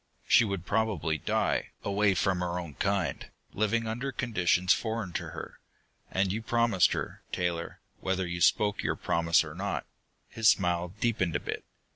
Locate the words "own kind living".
2.57-3.85